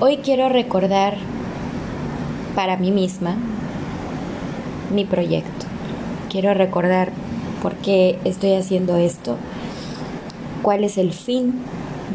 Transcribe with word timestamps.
Hoy 0.00 0.18
quiero 0.18 0.48
recordar 0.48 1.16
para 2.54 2.76
mí 2.76 2.92
misma 2.92 3.34
mi 4.94 5.04
proyecto. 5.04 5.66
Quiero 6.30 6.54
recordar 6.54 7.10
por 7.60 7.74
qué 7.74 8.16
estoy 8.22 8.54
haciendo 8.54 8.96
esto, 8.96 9.34
cuál 10.62 10.84
es 10.84 10.98
el 10.98 11.12
fin 11.12 11.62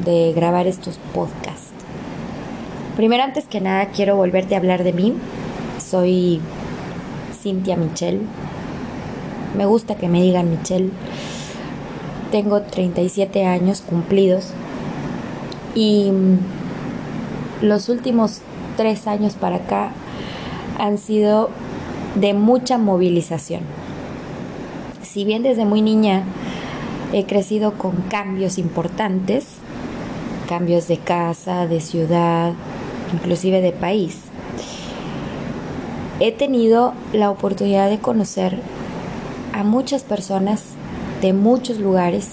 de 0.05 0.31
grabar 0.33 0.65
estos 0.65 0.97
podcasts. 1.13 1.73
Primero, 2.95 3.23
antes 3.23 3.47
que 3.47 3.59
nada, 3.59 3.87
quiero 3.87 4.15
volverte 4.15 4.55
a 4.55 4.59
hablar 4.59 4.85
de 4.85 4.93
mí. 4.93 5.15
Soy 5.77 6.39
Cintia 7.41 7.75
Michelle. 7.75 8.21
Me 9.57 9.65
gusta 9.65 9.95
que 9.95 10.07
me 10.07 10.21
digan 10.21 10.49
Michelle. 10.49 10.89
Tengo 12.31 12.61
37 12.61 13.45
años 13.45 13.81
cumplidos 13.81 14.53
y 15.75 16.13
los 17.63 17.87
últimos 17.87 18.41
tres 18.75 19.07
años 19.07 19.35
para 19.35 19.55
acá 19.55 19.91
han 20.77 20.97
sido 20.97 21.49
de 22.15 22.33
mucha 22.33 22.77
movilización. 22.77 23.61
Si 25.01 25.23
bien 25.23 25.43
desde 25.43 25.63
muy 25.63 25.81
niña 25.81 26.23
he 27.13 27.25
crecido 27.25 27.73
con 27.77 27.93
cambios 28.09 28.57
importantes, 28.57 29.45
cambios 30.49 30.89
de 30.89 30.97
casa, 30.97 31.65
de 31.65 31.79
ciudad, 31.79 32.51
inclusive 33.13 33.61
de 33.61 33.71
país, 33.71 34.19
he 36.19 36.33
tenido 36.33 36.93
la 37.13 37.29
oportunidad 37.29 37.89
de 37.89 37.99
conocer 37.99 38.59
a 39.53 39.63
muchas 39.63 40.03
personas 40.03 40.63
de 41.21 41.31
muchos 41.31 41.79
lugares 41.79 42.31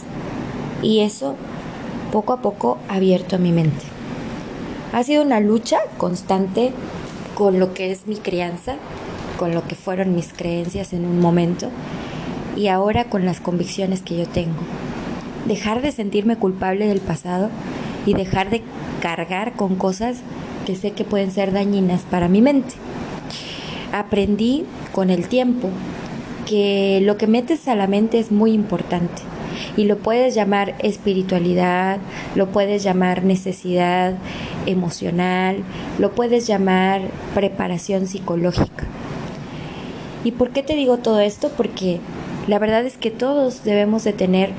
y 0.83 1.01
eso 1.01 1.37
poco 2.11 2.33
a 2.33 2.42
poco 2.42 2.78
ha 2.89 2.95
abierto 2.97 3.39
mi 3.39 3.53
mente. 3.53 4.00
Ha 4.93 5.05
sido 5.05 5.23
una 5.23 5.39
lucha 5.39 5.79
constante 5.99 6.73
con 7.37 7.61
lo 7.61 7.75
que 7.75 7.92
es 7.92 8.09
mi 8.09 8.17
crianza, 8.17 8.75
con 9.39 9.55
lo 9.55 9.67
que 9.67 9.77
fueron 9.77 10.17
mis 10.17 10.33
creencias 10.33 10.92
en 10.92 11.06
un 11.06 11.20
momento 11.20 11.70
y 12.56 12.67
ahora 12.67 13.05
con 13.05 13.25
las 13.25 13.41
convicciones 13.41 14.03
que 14.03 14.17
yo 14.17 14.27
tengo. 14.27 14.59
Dejar 15.47 15.81
de 15.81 15.92
sentirme 15.92 16.37
culpable 16.37 16.89
del 16.89 17.01
pasado 17.01 17.51
y 18.05 18.14
dejar 18.14 18.51
de 18.51 18.62
cargar 19.01 19.53
con 19.53 19.77
cosas 19.77 20.19
que 20.67 20.75
sé 20.75 20.91
que 20.91 21.05
pueden 21.05 21.31
ser 21.31 21.53
dañinas 21.53 22.03
para 22.03 22.27
mi 22.27 22.42
mente. 22.42 22.75
Aprendí 23.92 24.67
con 24.91 25.09
el 25.11 25.29
tiempo 25.29 25.70
que 26.47 27.01
lo 27.03 27.17
que 27.17 27.29
metes 27.29 27.69
a 27.69 27.77
la 27.77 27.86
mente 27.86 28.19
es 28.19 28.33
muy 28.33 28.53
importante 28.53 29.23
y 29.77 29.84
lo 29.84 29.98
puedes 29.98 30.34
llamar 30.34 30.75
espiritualidad, 30.81 31.98
lo 32.34 32.48
puedes 32.48 32.83
llamar 32.83 33.25
necesidad 33.25 34.14
emocional, 34.66 35.62
lo 35.98 36.12
puedes 36.12 36.47
llamar 36.47 37.03
preparación 37.34 38.06
psicológica. 38.06 38.86
¿Y 40.25 40.33
por 40.33 40.50
qué 40.50 40.62
te 40.62 40.75
digo 40.75 40.98
todo 40.98 41.20
esto? 41.20 41.50
Porque 41.56 42.00
la 42.47 42.58
verdad 42.58 42.84
es 42.84 42.97
que 42.97 43.11
todos 43.11 43.64
debemos 43.64 44.05
de 44.05 44.12
tener 44.12 44.50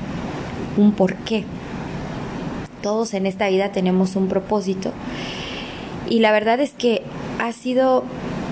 un 0.76 0.92
porqué. 0.92 1.44
Todos 2.82 3.14
en 3.14 3.26
esta 3.26 3.48
vida 3.48 3.70
tenemos 3.70 4.16
un 4.16 4.28
propósito. 4.28 4.92
Y 6.08 6.18
la 6.18 6.32
verdad 6.32 6.60
es 6.60 6.72
que 6.72 7.02
ha 7.38 7.52
sido 7.52 8.04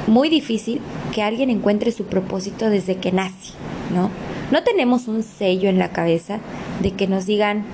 muy 0.07 0.29
difícil 0.29 0.81
que 1.13 1.23
alguien 1.23 1.51
encuentre 1.51 1.93
su 1.93 2.05
propósito 2.05 2.71
desde 2.71 2.97
que 2.97 3.13
nace, 3.13 3.55
¿no? 3.95 4.11
No 4.51 4.63
tenemos 4.63 5.09
un 5.09 5.23
sello 5.23 5.69
en 5.69 5.79
la 5.79 5.91
cabeza 5.91 6.39
de 6.81 6.93
que 6.93 7.07
nos 7.07 7.27
digan 7.27 7.65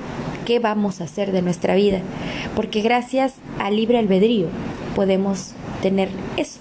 qué 0.45 0.59
vamos 0.59 1.01
a 1.01 1.05
hacer 1.05 1.33
de 1.33 1.43
nuestra 1.43 1.75
vida, 1.75 2.01
porque 2.55 2.81
gracias 2.81 3.35
al 3.59 3.77
libre 3.77 3.99
albedrío 3.99 4.49
podemos 4.95 5.53
tener 5.83 6.09
eso, 6.37 6.59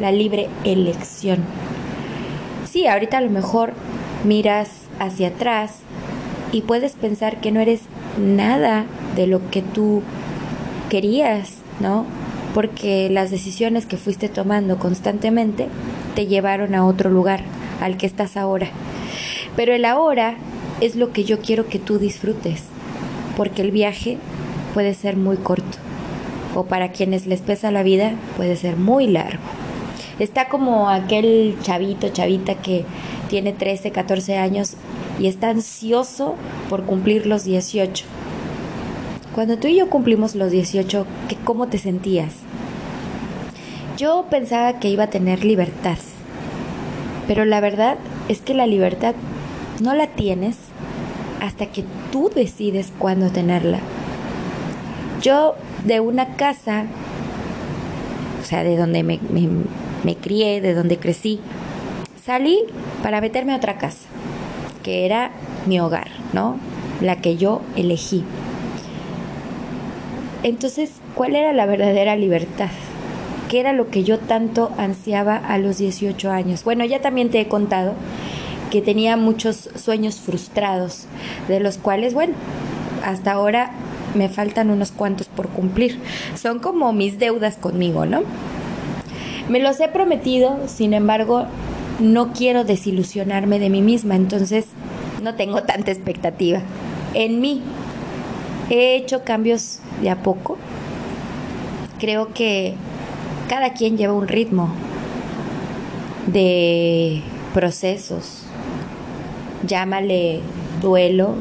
la 0.00 0.10
libre 0.10 0.48
elección. 0.64 1.38
Sí, 2.70 2.86
ahorita 2.86 3.18
a 3.18 3.20
lo 3.20 3.30
mejor 3.30 3.72
miras 4.24 4.68
hacia 4.98 5.28
atrás 5.28 5.80
y 6.52 6.62
puedes 6.62 6.92
pensar 6.92 7.40
que 7.40 7.52
no 7.52 7.60
eres 7.60 7.82
nada 8.18 8.86
de 9.16 9.26
lo 9.26 9.50
que 9.50 9.62
tú 9.62 10.02
querías, 10.88 11.58
¿no? 11.80 12.06
Porque 12.54 13.10
las 13.10 13.30
decisiones 13.30 13.86
que 13.86 13.96
fuiste 13.96 14.28
tomando 14.28 14.78
constantemente 14.78 15.68
te 16.14 16.26
llevaron 16.26 16.74
a 16.74 16.86
otro 16.86 17.10
lugar, 17.10 17.42
al 17.80 17.96
que 17.96 18.06
estás 18.06 18.36
ahora. 18.36 18.68
Pero 19.56 19.74
el 19.74 19.84
ahora 19.84 20.36
es 20.80 20.96
lo 20.96 21.12
que 21.12 21.24
yo 21.24 21.40
quiero 21.40 21.68
que 21.68 21.78
tú 21.78 21.98
disfrutes, 21.98 22.62
porque 23.36 23.62
el 23.62 23.70
viaje 23.70 24.18
puede 24.72 24.94
ser 24.94 25.16
muy 25.16 25.36
corto, 25.36 25.78
o 26.54 26.64
para 26.64 26.92
quienes 26.92 27.26
les 27.26 27.40
pesa 27.40 27.70
la 27.70 27.82
vida 27.82 28.12
puede 28.36 28.56
ser 28.56 28.76
muy 28.76 29.06
largo. 29.06 29.42
Está 30.18 30.48
como 30.48 30.88
aquel 30.88 31.56
chavito, 31.62 32.08
chavita 32.08 32.54
que 32.54 32.84
tiene 33.28 33.52
13, 33.52 33.90
14 33.90 34.38
años 34.38 34.74
y 35.18 35.26
está 35.26 35.50
ansioso 35.50 36.36
por 36.70 36.84
cumplir 36.84 37.26
los 37.26 37.44
18. 37.44 38.04
Cuando 39.34 39.58
tú 39.58 39.66
y 39.66 39.76
yo 39.76 39.90
cumplimos 39.90 40.36
los 40.36 40.52
18, 40.52 41.06
¿cómo 41.44 41.66
te 41.66 41.78
sentías? 41.78 42.32
Yo 43.96 44.26
pensaba 44.30 44.78
que 44.78 44.88
iba 44.88 45.04
a 45.04 45.10
tener 45.10 45.44
libertad, 45.44 45.98
pero 47.26 47.44
la 47.44 47.60
verdad 47.60 47.96
es 48.28 48.40
que 48.40 48.54
la 48.54 48.66
libertad 48.66 49.14
no 49.82 49.94
la 49.94 50.06
tienes 50.06 50.56
hasta 51.40 51.66
que 51.66 51.84
tú 52.12 52.30
decides 52.32 52.92
cuándo 52.98 53.30
tenerla. 53.30 53.80
Yo 55.20 55.56
de 55.84 56.00
una 56.00 56.36
casa, 56.36 56.86
o 58.42 58.44
sea, 58.44 58.64
de 58.64 58.76
donde 58.76 59.02
me, 59.02 59.20
me, 60.02 60.16
crié, 60.16 60.60
de 60.60 60.74
donde 60.74 60.98
crecí, 60.98 61.40
salí 62.24 62.60
para 63.02 63.20
meterme 63.20 63.52
a 63.52 63.56
otra 63.56 63.78
casa, 63.78 64.06
que 64.82 65.06
era 65.06 65.30
mi 65.66 65.78
hogar, 65.80 66.08
¿no? 66.32 66.58
La 67.00 67.16
que 67.16 67.36
yo 67.36 67.60
elegí. 67.76 68.24
Entonces, 70.42 70.92
¿cuál 71.14 71.36
era 71.36 71.52
la 71.52 71.66
verdadera 71.66 72.16
libertad? 72.16 72.70
¿Qué 73.48 73.60
era 73.60 73.72
lo 73.72 73.88
que 73.88 74.04
yo 74.04 74.18
tanto 74.18 74.72
ansiaba 74.78 75.36
a 75.36 75.58
los 75.58 75.78
18 75.78 76.30
años? 76.30 76.64
Bueno, 76.64 76.84
ya 76.84 77.00
también 77.00 77.30
te 77.30 77.40
he 77.40 77.48
contado 77.48 77.94
que 78.70 78.82
tenía 78.82 79.16
muchos 79.16 79.70
sueños 79.76 80.16
frustrados, 80.16 81.06
de 81.48 81.60
los 81.60 81.78
cuales, 81.78 82.14
bueno, 82.14 82.34
hasta 83.04 83.32
ahora 83.32 83.70
me 84.14 84.28
faltan 84.28 84.70
unos 84.70 84.92
cuantos 84.92 85.28
por 85.28 85.48
cumplir. 85.48 86.00
Son 86.34 86.58
como 86.58 86.92
mis 86.92 87.18
deudas 87.18 87.56
conmigo, 87.56 88.06
¿no? 88.06 88.22
Me 89.48 89.60
los 89.60 89.78
he 89.80 89.88
prometido, 89.88 90.58
sin 90.66 90.94
embargo, 90.94 91.46
no 92.00 92.32
quiero 92.32 92.64
desilusionarme 92.64 93.58
de 93.58 93.70
mí 93.70 93.82
misma, 93.82 94.16
entonces 94.16 94.66
no 95.22 95.34
tengo 95.34 95.62
tanta 95.62 95.90
expectativa. 95.90 96.60
En 97.12 97.40
mí 97.40 97.62
he 98.70 98.96
hecho 98.96 99.22
cambios 99.22 99.80
de 100.00 100.10
a 100.10 100.22
poco. 100.22 100.56
Creo 101.98 102.32
que 102.32 102.74
cada 103.48 103.74
quien 103.74 103.96
lleva 103.96 104.14
un 104.14 104.28
ritmo 104.28 104.72
de 106.26 107.22
procesos, 107.52 108.42
llámale 109.66 110.40
duelo, 110.80 111.34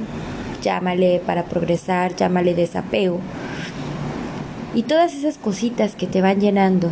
llámale 0.64 1.22
para 1.24 1.46
progresar, 1.46 2.16
llámale 2.16 2.56
desapego. 2.56 3.20
Y 4.74 4.84
todas 4.84 5.14
esas 5.14 5.38
cositas 5.38 5.96
que 5.96 6.08
te 6.08 6.22
van 6.22 6.40
llenando, 6.40 6.90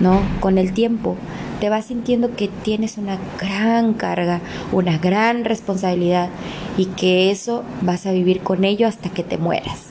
¿no? 0.00 0.22
Con 0.40 0.56
el 0.56 0.72
tiempo, 0.72 1.16
te 1.60 1.68
vas 1.68 1.86
sintiendo 1.86 2.34
que 2.34 2.48
tienes 2.48 2.96
una 2.96 3.18
gran 3.38 3.92
carga, 3.92 4.40
una 4.72 4.96
gran 4.96 5.44
responsabilidad 5.44 6.30
y 6.78 6.86
que 6.86 7.30
eso 7.30 7.64
vas 7.82 8.06
a 8.06 8.12
vivir 8.12 8.40
con 8.40 8.64
ello 8.64 8.88
hasta 8.88 9.10
que 9.10 9.22
te 9.22 9.36
mueras. 9.36 9.88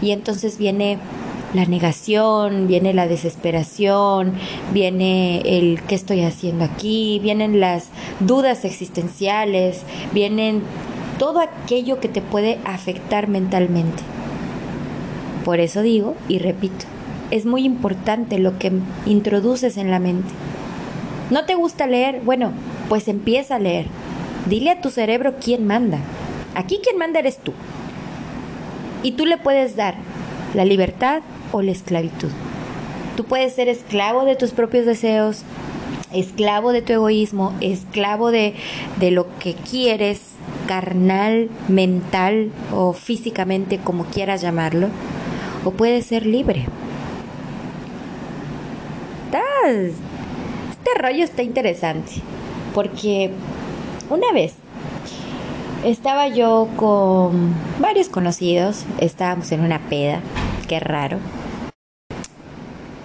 Y 0.00 0.12
entonces 0.12 0.58
viene 0.58 0.98
la 1.54 1.66
negación, 1.66 2.66
viene 2.66 2.94
la 2.94 3.06
desesperación, 3.06 4.32
viene 4.72 5.40
el 5.44 5.82
qué 5.82 5.94
estoy 5.94 6.22
haciendo 6.22 6.64
aquí, 6.64 7.20
vienen 7.22 7.60
las 7.60 7.88
dudas 8.20 8.64
existenciales, 8.64 9.82
vienen 10.12 10.62
todo 11.22 11.38
aquello 11.38 12.00
que 12.00 12.08
te 12.08 12.20
puede 12.20 12.58
afectar 12.64 13.28
mentalmente. 13.28 14.02
Por 15.44 15.60
eso 15.60 15.80
digo 15.80 16.16
y 16.26 16.40
repito, 16.40 16.84
es 17.30 17.46
muy 17.46 17.64
importante 17.64 18.40
lo 18.40 18.58
que 18.58 18.72
introduces 19.06 19.76
en 19.76 19.92
la 19.92 20.00
mente. 20.00 20.32
¿No 21.30 21.44
te 21.44 21.54
gusta 21.54 21.86
leer? 21.86 22.22
Bueno, 22.24 22.50
pues 22.88 23.06
empieza 23.06 23.54
a 23.54 23.60
leer. 23.60 23.86
Dile 24.48 24.70
a 24.70 24.80
tu 24.80 24.90
cerebro 24.90 25.34
quién 25.40 25.64
manda. 25.64 25.98
Aquí 26.56 26.80
quien 26.82 26.98
manda 26.98 27.20
eres 27.20 27.38
tú. 27.38 27.52
Y 29.04 29.12
tú 29.12 29.24
le 29.24 29.36
puedes 29.36 29.76
dar 29.76 29.94
la 30.54 30.64
libertad 30.64 31.22
o 31.52 31.62
la 31.62 31.70
esclavitud. 31.70 32.30
Tú 33.16 33.26
puedes 33.26 33.54
ser 33.54 33.68
esclavo 33.68 34.24
de 34.24 34.34
tus 34.34 34.50
propios 34.50 34.86
deseos, 34.86 35.44
esclavo 36.12 36.72
de 36.72 36.82
tu 36.82 36.92
egoísmo, 36.94 37.54
esclavo 37.60 38.32
de, 38.32 38.56
de 38.98 39.12
lo 39.12 39.28
que 39.38 39.54
quieres, 39.54 40.32
carnal, 40.72 41.50
mental 41.68 42.50
o 42.72 42.94
físicamente, 42.94 43.76
como 43.76 44.06
quieras 44.06 44.40
llamarlo, 44.40 44.88
o 45.66 45.70
puedes 45.72 46.06
ser 46.06 46.24
libre. 46.24 46.64
este 50.70 50.98
rollo 50.98 51.24
está 51.24 51.42
interesante, 51.42 52.12
porque 52.74 53.30
una 54.08 54.32
vez 54.32 54.54
estaba 55.84 56.28
yo 56.28 56.68
con 56.76 57.52
varios 57.78 58.08
conocidos, 58.08 58.86
estábamos 58.98 59.52
en 59.52 59.60
una 59.60 59.78
peda, 59.78 60.20
qué 60.68 60.80
raro. 60.80 61.18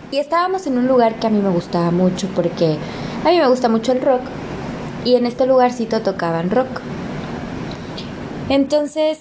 Y 0.10 0.20
estábamos 0.20 0.68
en 0.68 0.78
un 0.78 0.88
lugar 0.88 1.16
que 1.16 1.28
a 1.28 1.30
mí 1.30 1.42
me 1.42 1.50
gustaba 1.50 1.92
mucho 1.92 2.30
porque 2.34 2.78
a 3.26 3.30
mí 3.30 3.38
me 3.38 3.48
gusta 3.50 3.68
mucho 3.68 3.92
el 3.92 4.02
rock 4.02 4.22
y 5.04 5.16
en 5.16 5.26
este 5.26 5.46
lugarcito 5.46 6.02
tocaban 6.02 6.50
rock. 6.50 6.82
Entonces, 8.50 9.20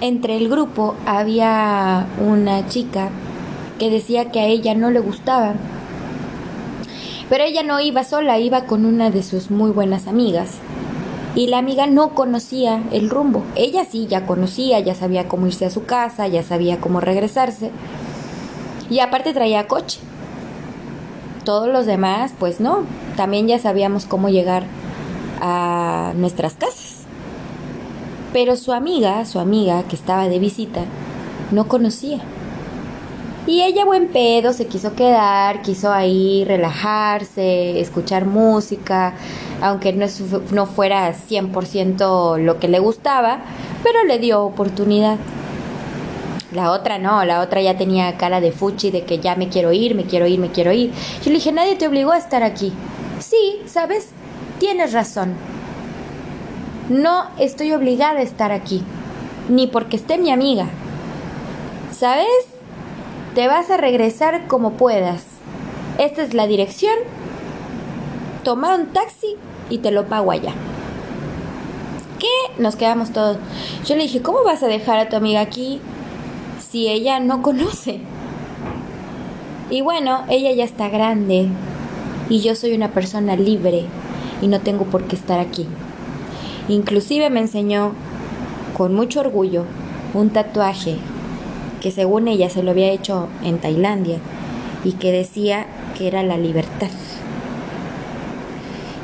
entre 0.00 0.36
el 0.36 0.48
grupo 0.48 0.94
había 1.04 2.06
una 2.26 2.66
chica 2.68 3.10
que 3.78 3.90
decía 3.90 4.30
que 4.30 4.40
a 4.40 4.46
ella 4.46 4.74
no 4.74 4.90
le 4.90 5.00
gustaba. 5.00 5.54
Pero 7.28 7.44
ella 7.44 7.62
no 7.62 7.80
iba 7.80 8.02
sola, 8.02 8.38
iba 8.38 8.64
con 8.64 8.86
una 8.86 9.10
de 9.10 9.22
sus 9.22 9.50
muy 9.50 9.70
buenas 9.70 10.06
amigas. 10.06 10.54
Y 11.34 11.46
la 11.46 11.58
amiga 11.58 11.86
no 11.86 12.14
conocía 12.14 12.82
el 12.92 13.08
rumbo. 13.08 13.44
Ella 13.56 13.84
sí, 13.84 14.06
ya 14.08 14.26
conocía, 14.26 14.80
ya 14.80 14.94
sabía 14.94 15.28
cómo 15.28 15.46
irse 15.46 15.66
a 15.66 15.70
su 15.70 15.84
casa, 15.84 16.26
ya 16.26 16.42
sabía 16.42 16.80
cómo 16.80 17.00
regresarse. 17.00 17.70
Y 18.88 19.00
aparte 19.00 19.32
traía 19.32 19.68
coche. 19.68 20.00
Todos 21.44 21.68
los 21.68 21.86
demás, 21.86 22.32
pues 22.38 22.58
no, 22.58 22.84
también 23.16 23.46
ya 23.46 23.58
sabíamos 23.58 24.06
cómo 24.06 24.28
llegar 24.28 24.64
a 25.40 26.12
nuestras 26.16 26.54
casas. 26.54 26.89
Pero 28.32 28.56
su 28.56 28.72
amiga, 28.72 29.24
su 29.24 29.38
amiga 29.38 29.82
que 29.84 29.96
estaba 29.96 30.28
de 30.28 30.38
visita, 30.38 30.82
no 31.50 31.66
conocía. 31.66 32.18
Y 33.46 33.62
ella, 33.62 33.84
buen 33.84 34.08
pedo, 34.08 34.52
se 34.52 34.66
quiso 34.66 34.94
quedar, 34.94 35.62
quiso 35.62 35.90
ahí 35.92 36.44
relajarse, 36.44 37.80
escuchar 37.80 38.26
música, 38.26 39.14
aunque 39.60 39.92
no, 39.92 40.06
no 40.52 40.66
fuera 40.66 41.12
100% 41.12 42.38
lo 42.38 42.60
que 42.60 42.68
le 42.68 42.78
gustaba, 42.78 43.40
pero 43.82 44.04
le 44.04 44.18
dio 44.18 44.44
oportunidad. 44.44 45.16
La 46.52 46.70
otra 46.72 46.98
no, 46.98 47.24
la 47.24 47.40
otra 47.40 47.62
ya 47.62 47.76
tenía 47.76 48.16
cara 48.16 48.40
de 48.40 48.52
fuchi 48.52 48.90
de 48.90 49.04
que 49.04 49.18
ya 49.18 49.36
me 49.36 49.48
quiero 49.48 49.72
ir, 49.72 49.94
me 49.94 50.04
quiero 50.04 50.26
ir, 50.26 50.38
me 50.38 50.50
quiero 50.50 50.72
ir. 50.72 50.92
Yo 51.24 51.30
le 51.30 51.36
dije, 51.36 51.52
nadie 51.52 51.76
te 51.76 51.88
obligó 51.88 52.12
a 52.12 52.18
estar 52.18 52.42
aquí. 52.42 52.72
Sí, 53.20 53.62
¿sabes? 53.66 54.08
Tienes 54.58 54.92
razón. 54.92 55.34
No 56.90 57.26
estoy 57.38 57.72
obligada 57.72 58.18
a 58.18 58.22
estar 58.22 58.50
aquí, 58.50 58.82
ni 59.48 59.68
porque 59.68 59.94
esté 59.94 60.18
mi 60.18 60.32
amiga. 60.32 60.66
¿Sabes? 61.96 62.26
Te 63.36 63.46
vas 63.46 63.70
a 63.70 63.76
regresar 63.76 64.48
como 64.48 64.72
puedas. 64.72 65.22
Esta 65.98 66.22
es 66.22 66.34
la 66.34 66.48
dirección. 66.48 66.94
Toma 68.42 68.74
un 68.74 68.86
taxi 68.86 69.36
y 69.68 69.78
te 69.78 69.92
lo 69.92 70.06
pago 70.06 70.32
allá. 70.32 70.52
¿Qué? 72.18 72.60
Nos 72.60 72.74
quedamos 72.74 73.12
todos. 73.12 73.36
Yo 73.86 73.94
le 73.94 74.02
dije, 74.02 74.20
¿cómo 74.20 74.42
vas 74.42 74.64
a 74.64 74.66
dejar 74.66 74.98
a 74.98 75.08
tu 75.08 75.14
amiga 75.14 75.42
aquí 75.42 75.80
si 76.58 76.88
ella 76.88 77.20
no 77.20 77.40
conoce? 77.40 78.00
Y 79.70 79.80
bueno, 79.82 80.24
ella 80.28 80.50
ya 80.50 80.64
está 80.64 80.88
grande 80.88 81.50
y 82.28 82.40
yo 82.40 82.56
soy 82.56 82.74
una 82.74 82.88
persona 82.88 83.36
libre 83.36 83.84
y 84.42 84.48
no 84.48 84.58
tengo 84.58 84.86
por 84.86 85.04
qué 85.04 85.14
estar 85.14 85.38
aquí. 85.38 85.68
Inclusive 86.70 87.30
me 87.30 87.40
enseñó 87.40 87.94
con 88.76 88.94
mucho 88.94 89.18
orgullo 89.18 89.64
un 90.14 90.30
tatuaje 90.30 90.98
que 91.82 91.90
según 91.90 92.28
ella 92.28 92.48
se 92.48 92.62
lo 92.62 92.70
había 92.70 92.92
hecho 92.92 93.26
en 93.42 93.58
Tailandia 93.58 94.18
y 94.84 94.92
que 94.92 95.10
decía 95.10 95.66
que 95.98 96.06
era 96.06 96.22
la 96.22 96.38
libertad. 96.38 96.90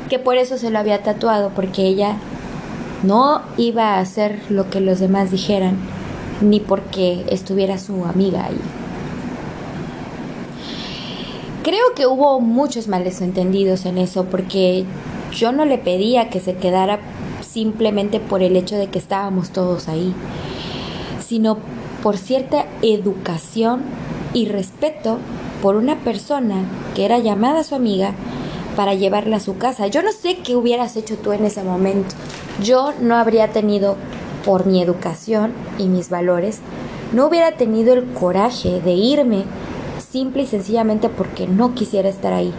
Que 0.09 0.17
por 0.17 0.37
eso 0.37 0.57
se 0.57 0.69
lo 0.69 0.79
había 0.79 1.03
tatuado, 1.03 1.51
porque 1.53 1.85
ella 1.85 2.15
no 3.03 3.41
iba 3.57 3.95
a 3.95 3.99
hacer 3.99 4.39
lo 4.47 4.69
que 4.69 4.79
los 4.79 4.99
demás 4.99 5.29
dijeran, 5.29 5.75
ni 6.39 6.61
porque 6.61 7.25
estuviera 7.29 7.77
su 7.77 8.05
amiga 8.05 8.45
ahí. 8.45 8.61
Creo 11.63 11.93
que 11.97 12.07
hubo 12.07 12.39
muchos 12.39 12.87
males 12.87 13.19
entendidos 13.19 13.85
en 13.85 13.97
eso, 13.97 14.23
porque 14.23 14.85
yo 15.33 15.51
no 15.51 15.65
le 15.65 15.77
pedía 15.77 16.29
que 16.29 16.39
se 16.39 16.55
quedara 16.55 17.01
simplemente 17.47 18.19
por 18.19 18.41
el 18.41 18.55
hecho 18.55 18.75
de 18.75 18.87
que 18.87 18.99
estábamos 18.99 19.49
todos 19.49 19.87
ahí, 19.87 20.13
sino 21.25 21.57
por 22.03 22.17
cierta 22.17 22.65
educación 22.81 23.81
y 24.33 24.45
respeto 24.45 25.17
por 25.61 25.75
una 25.75 25.97
persona 25.97 26.63
que 26.95 27.05
era 27.05 27.19
llamada 27.19 27.63
su 27.63 27.75
amiga 27.75 28.13
para 28.75 28.93
llevarla 28.93 29.37
a 29.37 29.41
su 29.41 29.57
casa. 29.57 29.87
Yo 29.87 30.03
no 30.03 30.11
sé 30.11 30.37
qué 30.37 30.55
hubieras 30.55 30.95
hecho 30.95 31.17
tú 31.17 31.31
en 31.31 31.45
ese 31.45 31.63
momento. 31.63 32.15
Yo 32.63 32.93
no 33.01 33.15
habría 33.15 33.51
tenido, 33.51 33.95
por 34.45 34.65
mi 34.65 34.81
educación 34.81 35.51
y 35.77 35.87
mis 35.87 36.09
valores, 36.09 36.59
no 37.11 37.25
hubiera 37.25 37.53
tenido 37.53 37.93
el 37.93 38.05
coraje 38.13 38.81
de 38.81 38.93
irme 38.93 39.43
simple 40.11 40.43
y 40.43 40.47
sencillamente 40.47 41.09
porque 41.09 41.47
no 41.47 41.73
quisiera 41.73 42.09
estar 42.09 42.33
ahí. 42.33 42.53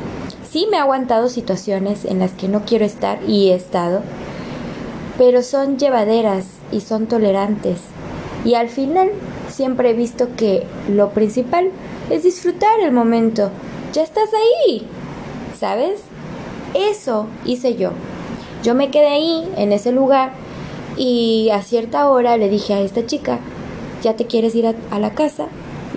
Sí 0.50 0.66
me 0.70 0.78
ha 0.78 0.82
aguantado 0.82 1.28
situaciones 1.28 2.04
en 2.04 2.18
las 2.18 2.32
que 2.32 2.48
no 2.48 2.62
quiero 2.64 2.84
estar 2.84 3.20
y 3.26 3.50
he 3.50 3.54
estado, 3.54 4.02
pero 5.18 5.42
son 5.42 5.76
llevaderas 5.78 6.46
y 6.72 6.80
son 6.80 7.06
tolerantes. 7.06 7.80
Y 8.44 8.54
al 8.54 8.68
final 8.68 9.10
siempre 9.48 9.90
he 9.90 9.94
visto 9.94 10.28
que 10.36 10.64
lo 10.88 11.10
principal 11.10 11.70
es 12.08 12.22
disfrutar 12.22 12.80
el 12.80 12.92
momento. 12.92 13.50
Ya 13.92 14.02
estás 14.02 14.30
ahí, 14.32 14.86
¿sabes? 15.58 16.00
Eso 16.72 17.26
hice 17.44 17.76
yo. 17.76 17.90
Yo 18.62 18.74
me 18.74 18.90
quedé 18.90 19.08
ahí, 19.08 19.48
en 19.56 19.72
ese 19.72 19.92
lugar, 19.92 20.32
y 20.96 21.50
a 21.50 21.62
cierta 21.62 22.08
hora 22.08 22.36
le 22.36 22.48
dije 22.48 22.74
a 22.74 22.80
esta 22.80 23.06
chica, 23.06 23.38
¿ya 24.02 24.14
te 24.14 24.26
quieres 24.26 24.54
ir 24.54 24.66
a, 24.66 24.98
la 24.98 25.14
casa? 25.14 25.46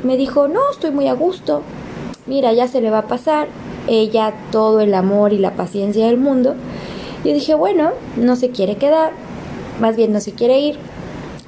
Y 0.02 0.06
me 0.06 0.18
dijo, 0.18 0.48
no, 0.48 0.60
estoy 0.72 0.92
muy 0.92 1.08
a 1.08 1.14
gusto. 1.14 1.62
Mira, 2.28 2.54
ya 2.54 2.68
se 2.68 2.82
le 2.82 2.90
va 2.92 3.00
a 3.00 3.08
pasar. 3.08 3.48
Ella 3.88 4.34
todo 4.52 4.80
el 4.80 4.94
amor 4.94 5.34
y 5.34 5.40
la 5.40 5.56
paciencia 5.56 6.06
del 6.06 6.18
mundo. 6.18 6.56
Yo 7.24 7.34
dije, 7.34 7.54
bueno, 7.54 7.92
no 8.18 8.36
se 8.36 8.50
quiere 8.50 8.78
quedar, 8.78 9.12
más 9.80 9.96
bien 9.96 10.12
no 10.12 10.20
se 10.20 10.34
quiere 10.34 10.60
ir. 10.60 10.78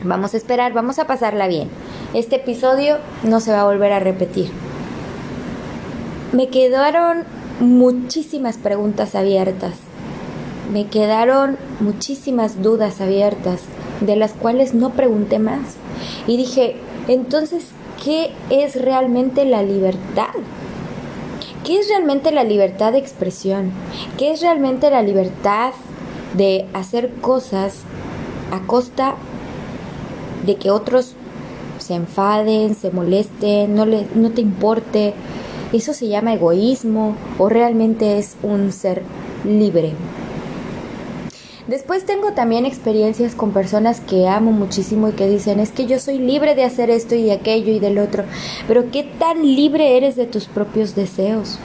Vamos 0.04 0.34
a 0.34 0.38
esperar, 0.38 0.74
vamos 0.74 1.00
a 1.00 1.08
pasarla 1.08 1.48
bien. 1.48 1.70
Este 2.14 2.36
episodio 2.36 2.98
no 3.24 3.40
se 3.40 3.52
va 3.52 3.62
a 3.62 3.66
volver 3.66 3.92
a 3.94 4.00
repetir. 4.00 4.52
Me 6.32 6.50
quedaron 6.50 7.24
muchísimas 7.60 8.58
preguntas 8.58 9.16
abiertas. 9.16 9.74
Me 10.72 10.88
quedaron 10.88 11.58
muchísimas 11.80 12.62
dudas 12.62 13.02
abiertas, 13.02 13.62
de 14.02 14.16
las 14.16 14.34
cuales 14.34 14.74
no 14.74 14.92
pregunté 14.92 15.40
más. 15.40 15.78
Y 16.28 16.38
dije, 16.38 16.76
entonces, 17.08 17.66
¿qué 18.04 18.32
es 18.50 18.80
realmente 18.82 19.46
la 19.46 19.64
libertad? 19.64 20.34
¿Qué 21.64 21.80
es 21.80 21.88
realmente 21.88 22.32
la 22.32 22.44
libertad 22.44 22.92
de 22.92 22.98
expresión? 22.98 23.72
¿Qué 24.18 24.34
es 24.34 24.42
realmente 24.42 24.92
la 24.92 25.02
libertad 25.02 25.72
de 26.34 26.66
hacer 26.74 27.10
cosas 27.22 27.84
a 28.52 28.68
costa 28.68 29.16
de 30.46 30.56
que 30.56 30.72
otros 30.72 31.16
se 31.80 31.94
enfaden, 31.96 32.76
se 32.76 32.92
molesten, 32.92 33.76
no, 33.76 33.86
le, 33.86 34.08
no 34.14 34.32
te 34.32 34.42
importe? 34.42 35.14
¿Eso 35.72 35.94
se 35.94 36.10
llama 36.10 36.34
egoísmo 36.34 37.16
o 37.38 37.48
realmente 37.48 38.18
es 38.18 38.36
un 38.44 38.74
ser 38.74 39.02
libre? 39.46 39.94
Después 41.68 42.06
tengo 42.06 42.34
también 42.34 42.66
experiencias 42.66 43.36
con 43.36 43.52
personas 43.52 44.02
que 44.02 44.28
amo 44.28 44.52
muchísimo 44.52 45.08
y 45.08 45.12
que 45.14 45.30
dicen, 45.30 45.62
es 45.62 45.72
que 45.72 45.86
yo 45.86 45.98
soy 45.98 46.18
libre 46.18 46.56
de 46.56 46.66
hacer 46.66 46.90
esto 46.90 47.16
y 47.16 47.32
aquello 47.32 47.72
y 47.72 47.80
del 47.80 48.00
otro, 48.00 48.26
pero 48.68 48.92
¿qué 48.92 49.04
tan 49.04 49.42
libre 49.42 49.96
eres 49.96 50.18
de 50.18 50.26
tus 50.26 50.46
propios 50.46 50.94
deseos? 50.94 51.60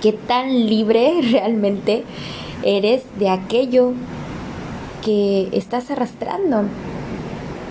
¿Qué 0.00 0.12
tan 0.12 0.66
libre 0.66 1.20
realmente 1.32 2.04
eres 2.62 3.02
de 3.18 3.28
aquello 3.28 3.92
que 5.04 5.48
estás 5.50 5.90
arrastrando? 5.90 6.62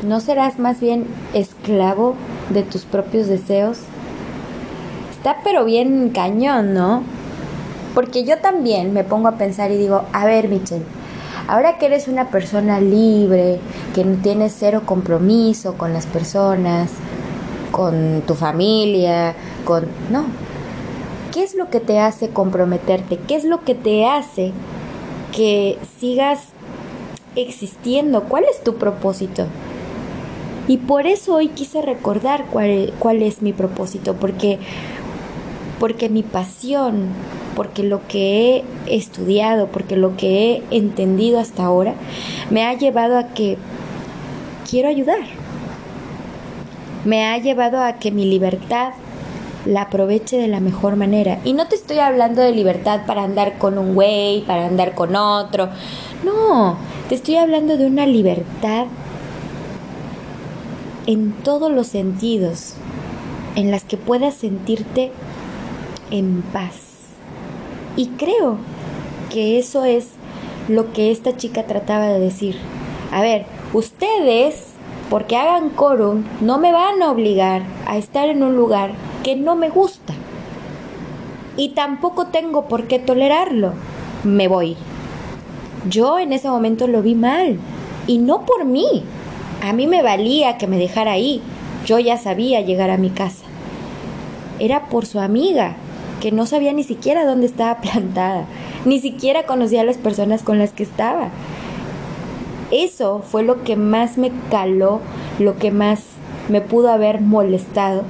¿No 0.04 0.20
serás 0.20 0.60
más 0.60 0.82
bien 0.82 1.08
esclavo 1.34 2.16
de 2.50 2.64
tus 2.64 2.84
propios 2.84 3.28
deseos? 3.28 3.78
Está 5.12 5.38
pero 5.46 5.64
bien 5.64 6.10
cañón, 6.10 6.74
¿no? 6.74 7.04
Porque 7.94 8.26
yo 8.26 8.40
también 8.40 8.92
me 8.92 9.06
pongo 9.06 9.30
a 9.30 9.38
pensar 9.38 9.72
y 9.72 9.78
digo, 9.78 10.04
a 10.12 10.26
ver, 10.26 10.50
Michelle, 10.50 10.84
Ahora 11.48 11.78
que 11.78 11.86
eres 11.86 12.08
una 12.08 12.30
persona 12.30 12.80
libre, 12.80 13.60
que 13.94 14.04
no 14.04 14.16
tienes 14.22 14.56
cero 14.58 14.82
compromiso 14.86 15.76
con 15.76 15.94
las 15.94 16.08
personas, 16.08 16.90
con 17.72 18.22
tu 18.26 18.34
familia, 18.34 19.36
con... 19.64 19.86
No. 20.10 20.26
¿Qué 21.32 21.44
es 21.44 21.54
lo 21.54 21.70
que 21.70 21.80
te 21.80 22.00
hace 22.00 22.30
comprometerte? 22.30 23.18
¿Qué 23.18 23.36
es 23.36 23.44
lo 23.44 23.64
que 23.64 23.76
te 23.76 24.08
hace 24.08 24.54
que 25.36 25.78
sigas 26.00 26.40
existiendo? 27.36 28.24
¿Cuál 28.24 28.46
es 28.50 28.64
tu 28.64 28.76
propósito? 28.76 29.46
Y 30.68 30.78
por 30.78 31.06
eso 31.06 31.36
hoy 31.36 31.50
quise 31.50 31.82
recordar 31.82 32.46
cuál, 32.52 32.94
cuál 32.98 33.22
es 33.22 33.42
mi 33.42 33.54
propósito, 33.54 34.16
porque 34.16 34.58
porque 35.80 36.10
mi 36.10 36.24
pasión, 36.24 37.08
porque 37.56 37.84
lo 37.84 38.08
que 38.08 38.64
he 38.88 38.96
estudiado, 38.96 39.68
porque 39.68 39.96
lo 39.96 40.16
que 40.18 40.64
he 40.70 40.78
entendido 40.78 41.40
hasta 41.40 41.66
ahora, 41.66 41.94
me 42.50 42.66
ha 42.66 42.74
llevado 42.74 43.18
a 43.18 43.30
que 43.30 43.58
quiero 44.70 44.90
ayudar. 44.90 45.20
Me 47.04 47.26
ha 47.26 47.38
llevado 47.38 47.82
a 47.82 47.94
que 47.94 48.12
mi 48.12 48.26
libertad 48.26 48.94
la 49.66 49.84
aproveche 49.84 50.38
de 50.38 50.48
la 50.48 50.60
mejor 50.60 50.96
manera. 50.96 51.40
Y 51.44 51.54
no 51.54 51.68
te 51.68 51.76
estoy 51.76 52.00
hablando 52.00 52.42
de 52.42 52.52
libertad 52.52 53.02
para 53.06 53.24
andar 53.24 53.58
con 53.58 53.78
un 53.78 53.96
güey, 53.96 54.42
para 54.42 54.68
andar 54.68 54.94
con 54.96 55.16
otro. 55.16 55.70
No, 56.24 56.78
te 57.10 57.16
estoy 57.16 57.36
hablando 57.36 57.78
de 57.78 57.86
una 57.86 58.06
libertad 58.06 58.86
en 61.08 61.32
todos 61.32 61.72
los 61.72 61.88
sentidos, 61.88 62.74
en 63.56 63.72
las 63.72 63.84
que 63.84 63.98
puedas 63.98 64.36
sentirte 64.36 65.12
en 66.12 66.42
paz. 66.54 66.76
Y 67.96 68.08
creo 68.10 68.58
que 69.32 69.58
eso 69.60 69.84
es 69.86 70.10
lo 70.68 70.92
que 70.94 71.12
esta 71.12 71.38
chica 71.38 71.64
trataba 71.64 72.08
de 72.08 72.20
decir. 72.20 72.58
A 73.12 73.22
ver, 73.22 73.46
ustedes, 73.74 74.74
porque 75.10 75.38
hagan 75.38 75.70
quórum, 75.70 76.24
no 76.42 76.58
me 76.58 76.72
van 76.72 77.02
a 77.02 77.12
obligar 77.12 77.64
a 77.88 77.98
estar 77.98 78.30
en 78.30 78.44
un 78.44 78.56
lugar 78.56 78.92
que 79.24 79.36
no 79.36 79.56
me 79.56 79.70
gusta. 79.70 80.14
Y 81.58 81.70
tampoco 81.70 82.28
tengo 82.28 82.68
por 82.68 82.88
qué 82.88 83.00
tolerarlo. 83.00 83.74
Me 84.24 84.48
voy. 84.48 84.76
Yo 85.88 86.20
en 86.20 86.34
ese 86.34 86.50
momento 86.50 86.88
lo 86.88 87.02
vi 87.02 87.16
mal. 87.16 87.58
Y 88.08 88.18
no 88.18 88.46
por 88.46 88.66
mí. 88.66 89.04
A 89.64 89.72
mí 89.72 89.88
me 89.88 90.02
valía 90.02 90.58
que 90.58 90.68
me 90.68 90.78
dejara 90.78 91.14
ahí. 91.14 91.42
Yo 91.86 92.00
ya 92.00 92.18
sabía 92.18 92.62
llegar 92.62 92.90
a 92.90 92.98
mi 92.98 93.10
casa. 93.10 93.46
Era 94.60 94.88
por 94.90 95.06
su 95.06 95.20
amiga, 95.20 95.76
que 96.26 96.32
no 96.32 96.48
sabía 96.48 96.74
ni 96.74 96.84
siquiera 96.84 97.24
dónde 97.24 97.46
estaba 97.46 97.82
plantada. 97.82 98.48
Ni 98.84 99.00
siquiera 99.00 99.46
conocía 99.46 99.82
a 99.82 99.84
las 99.84 99.98
personas 99.98 100.42
con 100.42 100.58
las 100.58 100.72
que 100.72 100.82
estaba. 100.82 101.30
Eso 102.72 103.22
fue 103.22 103.44
lo 103.44 103.64
que 103.64 103.76
más 103.76 104.18
me 104.18 104.32
caló, 104.50 105.02
lo 105.38 105.58
que 105.60 105.70
más 105.70 106.00
me 106.50 106.62
pudo 106.62 106.90
haber 106.90 107.22
molestado 107.22 108.06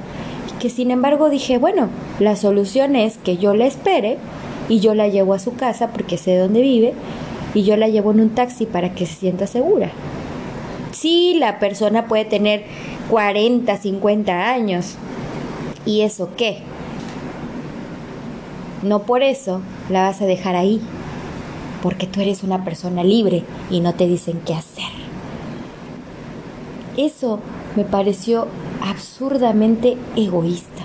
que 0.58 0.70
sin 0.70 0.90
embargo 0.90 1.28
dije, 1.28 1.58
bueno, 1.58 1.90
la 2.18 2.36
solución 2.36 2.96
es 2.96 3.18
que 3.18 3.36
yo 3.36 3.54
la 3.54 3.66
espere 3.66 4.16
y 4.70 4.80
yo 4.80 4.94
la 4.94 5.08
llevo 5.08 5.34
a 5.34 5.38
su 5.38 5.54
casa 5.54 5.88
porque 5.88 6.16
sé 6.16 6.38
dónde 6.38 6.62
vive 6.62 6.94
y 7.52 7.64
yo 7.64 7.76
la 7.76 7.88
llevo 7.88 8.12
en 8.12 8.20
un 8.20 8.30
taxi 8.30 8.64
para 8.64 8.94
que 8.94 9.04
se 9.04 9.16
sienta 9.16 9.46
segura. 9.46 9.90
Sí, 10.92 11.34
la 11.38 11.58
persona 11.58 12.06
puede 12.06 12.24
tener 12.24 12.64
40, 13.10 13.76
50 13.76 14.50
años. 14.50 14.94
¿Y 15.84 16.00
eso 16.00 16.30
qué? 16.38 16.62
No 18.82 19.02
por 19.02 19.22
eso 19.22 19.60
la 19.90 20.02
vas 20.02 20.20
a 20.20 20.26
dejar 20.26 20.56
ahí, 20.56 20.80
porque 21.82 22.06
tú 22.06 22.20
eres 22.20 22.42
una 22.42 22.64
persona 22.64 23.04
libre 23.04 23.44
y 23.70 23.80
no 23.80 23.94
te 23.94 24.06
dicen 24.06 24.40
qué 24.44 24.54
hacer. 24.54 24.84
Eso 26.96 27.40
me 27.76 27.84
pareció 27.84 28.48
absurdamente 28.80 29.96
egoísta. 30.16 30.82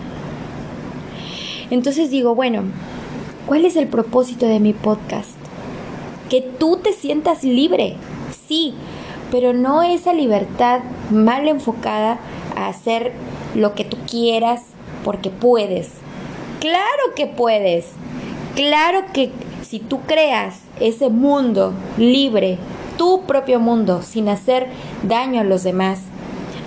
Entonces 1.69 2.09
digo, 2.09 2.35
bueno, 2.35 2.63
¿cuál 3.45 3.65
es 3.65 3.77
el 3.77 3.87
propósito 3.87 4.45
de 4.45 4.59
mi 4.59 4.73
podcast? 4.73 5.29
Que 6.29 6.41
tú 6.41 6.77
te 6.77 6.91
sientas 6.93 7.43
libre, 7.43 7.95
sí, 8.47 8.73
pero 9.31 9.53
no 9.53 9.81
esa 9.81 10.13
libertad 10.13 10.81
mal 11.09 11.47
enfocada 11.47 12.19
a 12.57 12.67
hacer 12.67 13.13
lo 13.55 13.73
que 13.73 13.85
tú 13.85 13.97
quieras 14.09 14.63
porque 15.05 15.29
puedes. 15.29 16.00
Claro 16.61 17.15
que 17.15 17.25
puedes. 17.25 17.87
Claro 18.53 19.05
que 19.13 19.31
si 19.63 19.79
tú 19.79 20.01
creas 20.01 20.59
ese 20.79 21.09
mundo 21.09 21.73
libre, 21.97 22.59
tu 22.99 23.23
propio 23.23 23.59
mundo, 23.59 24.03
sin 24.03 24.29
hacer 24.29 24.67
daño 25.01 25.41
a 25.41 25.43
los 25.43 25.63
demás, 25.63 26.01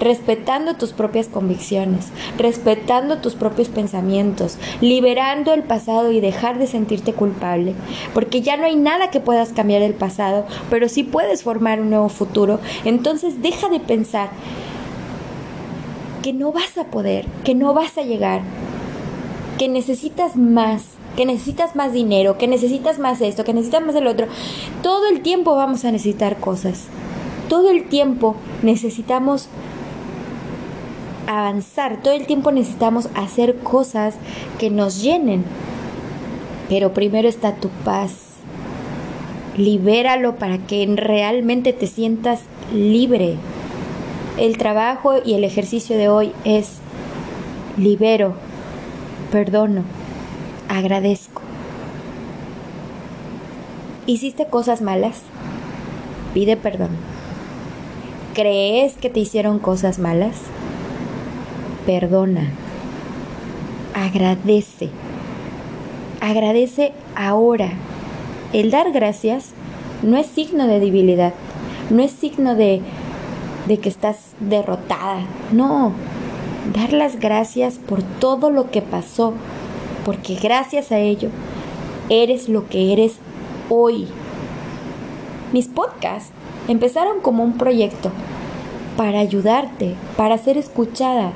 respetando 0.00 0.74
tus 0.74 0.92
propias 0.92 1.28
convicciones, 1.28 2.08
respetando 2.36 3.18
tus 3.18 3.36
propios 3.36 3.68
pensamientos, 3.68 4.58
liberando 4.80 5.54
el 5.54 5.62
pasado 5.62 6.10
y 6.10 6.18
dejar 6.18 6.58
de 6.58 6.66
sentirte 6.66 7.12
culpable, 7.12 7.74
porque 8.14 8.40
ya 8.40 8.56
no 8.56 8.64
hay 8.64 8.74
nada 8.74 9.10
que 9.10 9.20
puedas 9.20 9.52
cambiar 9.52 9.80
del 9.80 9.94
pasado, 9.94 10.44
pero 10.70 10.88
sí 10.88 11.04
puedes 11.04 11.44
formar 11.44 11.80
un 11.80 11.90
nuevo 11.90 12.08
futuro, 12.08 12.58
entonces 12.84 13.42
deja 13.42 13.68
de 13.68 13.78
pensar 13.78 14.30
que 16.24 16.32
no 16.32 16.50
vas 16.50 16.76
a 16.78 16.84
poder, 16.84 17.26
que 17.44 17.54
no 17.54 17.74
vas 17.74 17.96
a 17.96 18.02
llegar, 18.02 18.40
que 19.58 19.68
necesitas 19.68 20.36
más, 20.36 20.82
que 21.16 21.26
necesitas 21.26 21.76
más 21.76 21.92
dinero, 21.92 22.38
que 22.38 22.48
necesitas 22.48 22.98
más 22.98 23.20
esto, 23.20 23.44
que 23.44 23.54
necesitas 23.54 23.84
más 23.84 23.94
el 23.94 24.06
otro. 24.06 24.26
Todo 24.82 25.08
el 25.08 25.20
tiempo 25.20 25.54
vamos 25.54 25.84
a 25.84 25.92
necesitar 25.92 26.38
cosas. 26.38 26.84
Todo 27.48 27.70
el 27.70 27.88
tiempo 27.88 28.36
necesitamos 28.62 29.48
avanzar, 31.26 32.02
todo 32.02 32.14
el 32.14 32.26
tiempo 32.26 32.52
necesitamos 32.52 33.08
hacer 33.14 33.58
cosas 33.58 34.14
que 34.58 34.70
nos 34.70 35.02
llenen. 35.02 35.44
Pero 36.68 36.94
primero 36.94 37.28
está 37.28 37.54
tu 37.56 37.68
paz. 37.84 38.12
Libéralo 39.56 40.36
para 40.36 40.58
que 40.58 40.84
realmente 40.96 41.72
te 41.72 41.86
sientas 41.86 42.40
libre. 42.72 43.36
El 44.36 44.58
trabajo 44.58 45.14
y 45.24 45.34
el 45.34 45.44
ejercicio 45.44 45.96
de 45.96 46.08
hoy 46.08 46.32
es 46.44 46.78
libero, 47.76 48.34
perdono, 49.34 49.82
agradezco. 50.68 51.42
¿Hiciste 54.06 54.46
cosas 54.46 54.80
malas? 54.80 55.22
Pide 56.32 56.56
perdón. 56.56 56.90
¿Crees 58.32 58.92
que 58.94 59.10
te 59.10 59.18
hicieron 59.18 59.58
cosas 59.58 59.98
malas? 59.98 60.36
perdona, 61.84 62.48
agradece, 63.92 64.90
agradece 66.20 66.92
ahora. 67.16 67.70
El 68.52 68.70
dar 68.70 68.92
gracias 68.92 69.50
no 70.04 70.16
es 70.16 70.26
signo 70.26 70.68
de 70.68 70.78
debilidad, 70.78 71.34
no 71.90 72.04
es 72.04 72.12
signo 72.12 72.54
de, 72.54 72.82
de 73.66 73.78
que 73.78 73.88
estás 73.88 74.34
derrotada, 74.38 75.22
no, 75.52 75.92
dar 76.72 76.92
las 76.92 77.20
gracias 77.20 77.74
por 77.74 78.02
todo 78.02 78.50
lo 78.50 78.70
que 78.70 78.82
pasó, 78.82 79.34
porque 80.04 80.36
gracias 80.36 80.92
a 80.92 80.98
ello 80.98 81.30
eres 82.08 82.48
lo 82.48 82.68
que 82.68 82.92
eres 82.92 83.16
hoy. 83.68 84.06
Mis 85.52 85.68
podcasts 85.68 86.30
empezaron 86.68 87.20
como 87.20 87.44
un 87.44 87.58
proyecto 87.58 88.10
para 88.96 89.20
ayudarte, 89.20 89.94
para 90.16 90.38
ser 90.38 90.56
escuchada, 90.56 91.32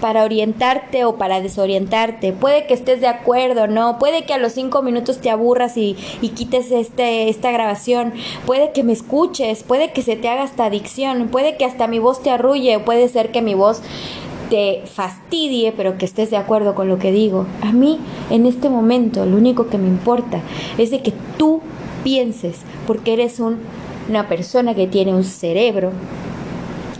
para 0.00 0.24
orientarte 0.24 1.04
o 1.04 1.16
para 1.16 1.40
desorientarte. 1.40 2.32
Puede 2.32 2.66
que 2.66 2.74
estés 2.74 3.00
de 3.00 3.06
acuerdo, 3.06 3.68
¿no? 3.68 3.98
Puede 3.98 4.24
que 4.24 4.34
a 4.34 4.38
los 4.38 4.52
cinco 4.52 4.82
minutos 4.82 5.20
te 5.20 5.30
aburras 5.30 5.76
y, 5.76 5.96
quites 6.34 6.72
este, 6.72 7.28
esta 7.28 7.52
grabación. 7.52 8.12
Puede 8.44 8.72
que 8.72 8.82
me 8.82 8.92
escuches, 8.92 9.62
puede 9.62 9.92
que 9.92 10.02
se 10.02 10.16
te 10.16 10.28
haga 10.28 10.42
hasta 10.42 10.64
adicción, 10.64 11.28
puede 11.28 11.56
que 11.56 11.64
hasta 11.64 11.86
mi 11.86 11.98
voz 12.00 12.22
te 12.22 12.30
arrulle, 12.30 12.80
puede 12.80 13.08
ser 13.08 13.30
que 13.30 13.42
mi 13.42 13.54
voz 13.54 13.80
te 14.52 14.82
fastidie, 14.84 15.72
pero 15.72 15.96
que 15.96 16.04
estés 16.04 16.28
de 16.28 16.36
acuerdo 16.36 16.74
con 16.74 16.86
lo 16.86 16.98
que 16.98 17.10
digo. 17.10 17.46
A 17.62 17.72
mí, 17.72 17.98
en 18.28 18.44
este 18.44 18.68
momento, 18.68 19.24
lo 19.24 19.38
único 19.38 19.68
que 19.68 19.78
me 19.78 19.88
importa 19.88 20.42
es 20.76 20.90
de 20.90 21.00
que 21.00 21.14
tú 21.38 21.62
pienses, 22.04 22.58
porque 22.86 23.14
eres 23.14 23.40
una 23.40 24.28
persona 24.28 24.74
que 24.74 24.86
tiene 24.86 25.14
un 25.14 25.24
cerebro, 25.24 25.92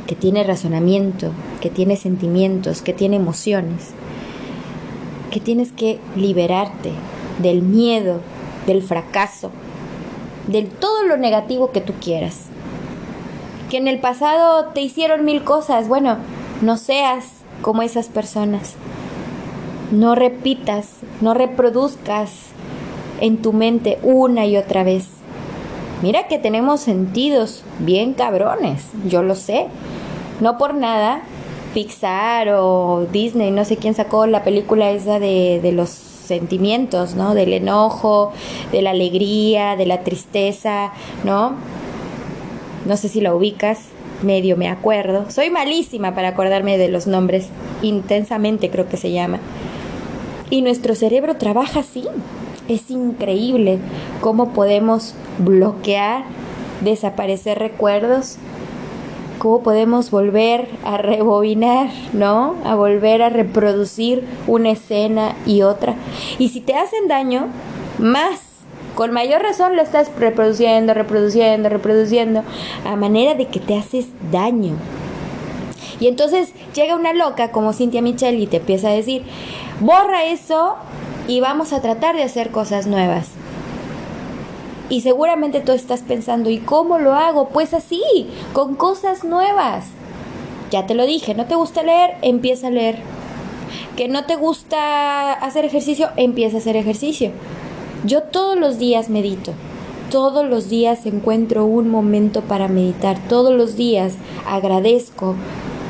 que 0.07 0.15
tiene 0.15 0.45
razonamiento, 0.45 1.31
que 1.61 1.69
tiene 1.69 1.97
sentimientos, 1.97 2.81
que 2.81 2.95
tiene 2.95 3.17
emociones, 3.17 3.91
que 5.31 5.39
tienes 5.39 5.73
que 5.73 5.99
liberarte 6.17 6.93
del 7.43 7.61
miedo, 7.61 8.23
del 8.67 8.81
fracaso, 8.81 9.51
de 10.49 10.63
todo 10.63 11.03
lo 11.03 11.19
negativo 11.19 11.71
que 11.71 11.83
tú 11.83 11.93
quieras. 12.01 12.47
Que 13.69 13.77
en 13.77 13.89
el 13.89 13.99
pasado 13.99 14.69
te 14.73 14.81
hicieron 14.81 15.27
mil 15.27 15.45
cosas, 15.45 15.87
bueno, 15.87 16.17
no 16.63 16.79
seas 16.79 17.42
como 17.63 17.83
esas 17.83 18.09
personas. 18.09 18.75
No 19.91 20.15
repitas, 20.15 20.89
no 21.21 21.35
reproduzcas 21.35 22.31
en 23.21 23.41
tu 23.41 23.53
mente 23.53 23.99
una 24.03 24.47
y 24.47 24.57
otra 24.57 24.85
vez. 24.85 25.07
Mira 26.03 26.27
que 26.27 26.39
tenemos 26.39 26.81
sentidos 26.81 27.63
bien 27.79 28.15
cabrones, 28.15 28.83
yo 29.07 29.23
lo 29.23 29.37
sé. 29.37 29.69
No 30.41 30.59
por 30.59 30.75
nada, 30.75 31.23
Pixar 31.75 32.49
o 32.51 33.07
Disney, 33.13 33.51
no 33.51 33.65
sé 33.65 33.77
quién 33.77 33.95
sacó 33.95 34.27
la 34.27 34.43
película 34.43 34.91
esa 34.91 35.19
de, 35.21 35.71
los 35.73 35.91
sentimientos, 35.91 37.15
¿no? 37.15 37.35
Del 37.35 37.53
enojo, 37.53 38.33
de 38.73 38.83
la 38.83 38.91
alegría, 38.91 39.77
de 39.77 39.87
la 39.87 40.01
tristeza, 40.01 40.93
¿no? 41.25 41.55
No 42.87 42.97
sé 42.97 43.09
si 43.09 43.21
la 43.21 43.35
ubicas, 43.35 43.92
medio 44.25 44.57
me 44.57 44.69
acuerdo. 44.69 45.31
Soy 45.31 45.51
malísima 45.51 46.15
para 46.15 46.29
acordarme 46.29 46.79
de 46.79 46.89
los 46.89 47.07
nombres, 47.07 47.49
intensamente 47.83 48.71
creo 48.71 48.89
que 48.89 48.97
se 48.97 49.13
llama. 49.13 49.39
Y 50.51 50.63
nuestro 50.63 50.95
cerebro 50.95 51.37
trabaja 51.37 51.81
así. 51.81 52.05
Es 52.69 52.91
increíble 52.91 53.79
cómo 54.21 54.53
podemos 54.53 55.15
bloquear, 55.39 56.25
desaparecer 56.83 57.59
recuerdos, 57.59 58.37
cómo 59.39 59.63
podemos 59.63 60.11
volver 60.11 60.69
a 60.85 60.99
rebobinar, 60.99 61.89
¿no? 62.13 62.55
A 62.65 62.75
volver 62.75 63.23
a 63.23 63.29
reproducir 63.29 64.25
una 64.47 64.71
escena 64.71 65.35
y 65.47 65.63
otra. 65.63 65.97
Y 66.39 66.51
si 66.51 66.61
te 66.61 66.75
hacen 66.75 67.09
daño, 67.09 67.47
más 67.99 68.52
con 68.95 69.13
mayor 69.13 69.43
razón 69.43 69.77
lo 69.77 69.83
estás 69.83 70.11
reproduciendo, 70.19 70.95
reproduciendo, 70.95 71.69
reproduciendo, 71.69 72.43
a 72.85 72.97
manera 72.97 73.35
de 73.35 73.47
que 73.47 73.61
te 73.61 73.77
haces 73.77 74.07
daño. 74.31 74.75
Y 76.01 76.09
entonces 76.09 76.53
llega 76.75 76.97
una 76.97 77.13
loca 77.13 77.53
como 77.53 77.73
Cintia 77.73 78.03
Michel 78.03 78.41
y 78.41 78.47
te 78.47 78.57
empieza 78.59 78.89
a 78.89 78.93
decir, 78.93 79.23
borra 79.81 80.25
eso 80.25 80.77
y 81.29 81.41
vamos 81.41 81.73
a 81.73 81.81
tratar 81.81 82.17
de 82.17 82.25
hacer 82.25 82.51
cosas 82.51 82.87
nuevas. 82.87 83.29
Y 84.89 85.01
seguramente 85.01 85.61
tú 85.61 85.73
estás 85.73 86.01
pensando, 86.01 86.51
¿y 86.51 86.59
cómo 86.59 86.99
lo 86.99 87.15
hago? 87.15 87.49
Pues 87.49 87.73
así, 87.73 88.03
con 88.53 88.75
cosas 88.75 89.25
nuevas. 89.25 89.87
Ya 90.71 90.87
te 90.87 90.95
lo 90.95 91.07
dije, 91.07 91.35
¿no 91.35 91.47
te 91.47 91.55
gusta 91.55 91.83
leer? 91.83 92.17
Empieza 92.23 92.67
a 92.67 92.71
leer. 92.71 92.99
¿Que 93.97 94.09
no 94.09 94.25
te 94.25 94.37
gusta 94.37 95.33
hacer 95.33 95.65
ejercicio? 95.65 96.11
Empieza 96.17 96.57
a 96.57 96.61
hacer 96.61 96.77
ejercicio. 96.77 97.31
Yo 98.05 98.25
todos 98.25 98.59
los 98.59 98.79
días 98.79 99.09
medito. 99.09 99.53
Todos 100.11 100.45
los 100.45 100.69
días 100.69 101.07
encuentro 101.07 101.65
un 101.65 101.89
momento 101.89 102.41
para 102.43 102.67
meditar. 102.67 103.17
Todos 103.29 103.55
los 103.55 103.77
días 103.77 104.15
agradezco 104.47 105.37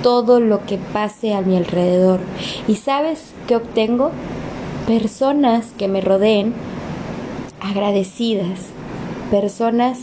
todo 0.03 0.39
lo 0.39 0.67
que 0.67 0.77
pase 0.77 1.33
a 1.33 1.41
mi 1.41 1.57
alrededor. 1.57 2.21
¿Y 2.69 2.77
sabes 2.77 3.33
qué 3.49 3.57
obtengo? 3.57 4.11
Personas 4.87 5.73
que 5.79 5.89
me 5.89 6.03
rodeen 6.03 6.53
agradecidas, 7.61 8.61
personas 9.31 10.01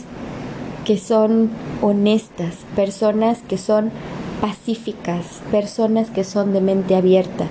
que 0.84 0.98
son 0.98 1.50
honestas, 1.80 2.56
personas 2.74 3.38
que 3.46 3.56
son 3.56 3.92
pacíficas, 4.40 5.42
personas 5.50 6.10
que 6.10 6.24
son 6.24 6.52
de 6.52 6.60
mente 6.60 6.94
abierta, 6.94 7.46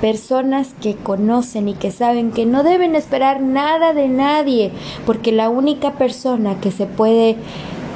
personas 0.00 0.68
que 0.80 0.94
conocen 0.94 1.68
y 1.68 1.74
que 1.74 1.90
saben 1.90 2.30
que 2.30 2.46
no 2.46 2.62
deben 2.62 2.94
esperar 2.94 3.40
nada 3.40 3.94
de 3.94 4.08
nadie, 4.08 4.70
porque 5.04 5.32
la 5.32 5.48
única 5.48 5.94
persona 5.94 6.60
que 6.60 6.70
se 6.70 6.86
puede 6.86 7.36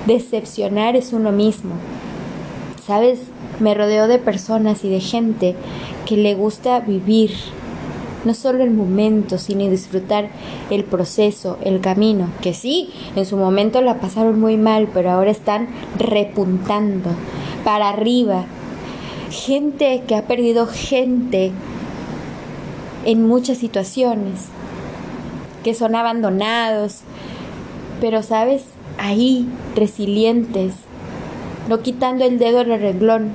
decepcionar 0.06 0.96
es 0.96 1.12
uno 1.12 1.32
mismo. 1.32 1.72
¿Sabes? 2.86 3.20
Me 3.60 3.74
rodeo 3.74 4.08
de 4.08 4.18
personas 4.18 4.84
y 4.84 4.88
de 4.88 5.00
gente 5.00 5.54
que 6.06 6.16
le 6.16 6.34
gusta 6.34 6.80
vivir 6.80 7.30
no 8.24 8.34
solo 8.34 8.62
el 8.62 8.70
momento, 8.70 9.38
sino 9.38 9.70
disfrutar 9.70 10.28
el 10.70 10.84
proceso, 10.84 11.56
el 11.62 11.80
camino, 11.80 12.28
que 12.42 12.52
sí, 12.52 12.90
en 13.16 13.24
su 13.24 13.36
momento 13.36 13.80
la 13.80 13.98
pasaron 13.98 14.38
muy 14.40 14.56
mal, 14.56 14.88
pero 14.92 15.10
ahora 15.10 15.30
están 15.30 15.68
repuntando 15.98 17.10
para 17.64 17.88
arriba. 17.88 18.44
Gente 19.30 20.02
que 20.06 20.16
ha 20.16 20.26
perdido 20.26 20.66
gente 20.66 21.52
en 23.04 23.26
muchas 23.26 23.58
situaciones, 23.58 24.46
que 25.62 25.74
son 25.74 25.94
abandonados, 25.94 27.00
pero 28.00 28.22
sabes, 28.22 28.64
ahí 28.98 29.46
resilientes, 29.74 30.74
no 31.68 31.80
quitando 31.80 32.24
el 32.24 32.38
dedo 32.38 32.58
del 32.58 32.80
renglón, 32.80 33.32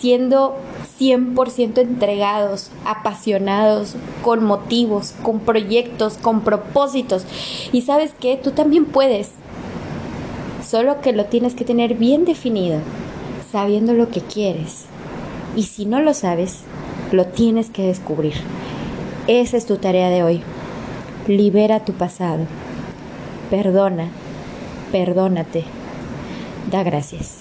siendo 0.00 0.56
100% 0.98 1.78
entregados, 1.78 2.70
apasionados, 2.84 3.94
con 4.22 4.44
motivos, 4.44 5.14
con 5.22 5.40
proyectos, 5.40 6.14
con 6.14 6.40
propósitos. 6.40 7.24
Y 7.72 7.82
sabes 7.82 8.12
que 8.18 8.36
tú 8.36 8.50
también 8.50 8.84
puedes, 8.84 9.30
solo 10.68 11.00
que 11.00 11.12
lo 11.12 11.26
tienes 11.26 11.54
que 11.54 11.64
tener 11.64 11.94
bien 11.94 12.24
definido, 12.24 12.80
sabiendo 13.50 13.92
lo 13.92 14.10
que 14.10 14.20
quieres. 14.20 14.86
Y 15.56 15.64
si 15.64 15.86
no 15.86 16.00
lo 16.00 16.14
sabes, 16.14 16.60
lo 17.12 17.26
tienes 17.26 17.70
que 17.70 17.86
descubrir. 17.86 18.34
Esa 19.26 19.56
es 19.56 19.66
tu 19.66 19.76
tarea 19.76 20.08
de 20.08 20.22
hoy. 20.22 20.42
Libera 21.26 21.84
tu 21.84 21.92
pasado. 21.92 22.46
Perdona. 23.50 24.08
Perdónate. 24.92 25.64
Da 26.70 26.82
gracias. 26.82 27.37